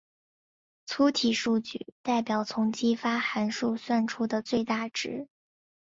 [0.87, 5.27] 粗体数据代表从激发函数算出的最大值。